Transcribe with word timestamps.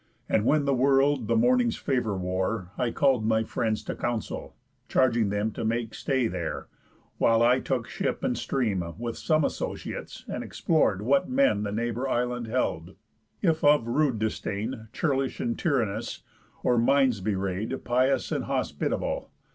And 0.27 0.45
when 0.45 0.65
the 0.65 0.73
world 0.73 1.27
the 1.27 1.35
morning's 1.35 1.77
favour 1.77 2.17
wore, 2.17 2.71
I 2.75 2.89
call'd 2.89 3.23
my 3.23 3.43
friends 3.43 3.83
to 3.83 3.93
council, 3.93 4.55
charging 4.89 5.29
them 5.29 5.51
To 5.51 5.63
make 5.63 5.93
stay 5.93 6.25
there, 6.25 6.65
while 7.19 7.43
I 7.43 7.59
took 7.59 7.87
ship 7.87 8.23
and 8.23 8.35
stream, 8.35 8.83
With 8.97 9.15
some 9.15 9.45
associates, 9.45 10.25
and 10.27 10.43
explor'd 10.43 11.03
what 11.03 11.29
men 11.29 11.61
The 11.61 11.71
neighbour 11.71 12.09
isle 12.09 12.43
held; 12.45 12.95
if 13.43 13.63
of 13.63 13.87
rude 13.87 14.17
disdain, 14.17 14.87
Churlish 14.91 15.39
and 15.39 15.55
tyrannous, 15.55 16.23
or 16.63 16.79
minds 16.79 17.21
bewray'd 17.21 17.83
Pious 17.85 18.31
and 18.31 18.45
hospitable. 18.45 19.29